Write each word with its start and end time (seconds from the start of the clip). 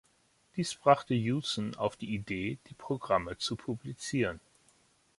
Dies 0.55 0.73
brachte 0.73 1.13
Hewson 1.13 1.75
auf 1.75 1.95
die 1.95 2.15
Idee, 2.15 2.57
die 2.67 2.73
Programme 2.73 3.37
zu 3.37 3.55
publizieren. 3.55 4.39